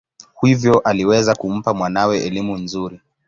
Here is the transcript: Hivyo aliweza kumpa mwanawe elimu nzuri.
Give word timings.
Hivyo 0.41 0.79
aliweza 0.79 1.35
kumpa 1.35 1.73
mwanawe 1.73 2.21
elimu 2.23 2.57
nzuri. 2.57 2.99